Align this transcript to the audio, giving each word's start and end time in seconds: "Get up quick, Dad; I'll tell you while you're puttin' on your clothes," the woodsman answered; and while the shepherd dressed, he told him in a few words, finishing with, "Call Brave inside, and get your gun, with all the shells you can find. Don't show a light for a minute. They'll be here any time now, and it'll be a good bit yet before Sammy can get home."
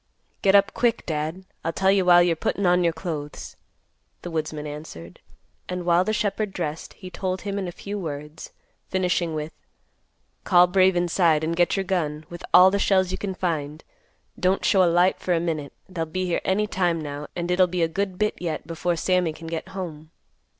"Get 0.41 0.55
up 0.55 0.73
quick, 0.73 1.05
Dad; 1.05 1.45
I'll 1.63 1.71
tell 1.71 1.91
you 1.91 2.05
while 2.05 2.23
you're 2.23 2.35
puttin' 2.35 2.65
on 2.65 2.83
your 2.83 2.91
clothes," 2.91 3.55
the 4.23 4.31
woodsman 4.31 4.65
answered; 4.65 5.19
and 5.69 5.85
while 5.85 6.03
the 6.03 6.11
shepherd 6.11 6.53
dressed, 6.53 6.93
he 6.93 7.11
told 7.11 7.41
him 7.41 7.59
in 7.59 7.67
a 7.67 7.71
few 7.71 7.99
words, 7.99 8.51
finishing 8.87 9.35
with, 9.35 9.53
"Call 10.43 10.65
Brave 10.65 10.95
inside, 10.95 11.43
and 11.43 11.55
get 11.55 11.77
your 11.77 11.83
gun, 11.85 12.25
with 12.31 12.43
all 12.51 12.71
the 12.71 12.79
shells 12.79 13.11
you 13.11 13.19
can 13.19 13.35
find. 13.35 13.83
Don't 14.39 14.65
show 14.65 14.83
a 14.83 14.89
light 14.89 15.19
for 15.19 15.35
a 15.35 15.39
minute. 15.39 15.71
They'll 15.87 16.07
be 16.07 16.25
here 16.25 16.41
any 16.43 16.65
time 16.65 16.99
now, 16.99 17.27
and 17.35 17.51
it'll 17.51 17.67
be 17.67 17.83
a 17.83 17.87
good 17.87 18.17
bit 18.17 18.33
yet 18.39 18.65
before 18.65 18.95
Sammy 18.95 19.33
can 19.33 19.45
get 19.45 19.67
home." 19.67 20.09